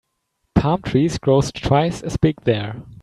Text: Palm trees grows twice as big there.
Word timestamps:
Palm 0.55 0.81
trees 0.81 1.19
grows 1.19 1.51
twice 1.51 2.01
as 2.01 2.17
big 2.17 2.41
there. 2.41 2.81